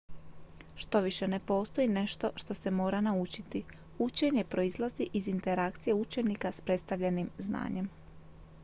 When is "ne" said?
1.27-1.39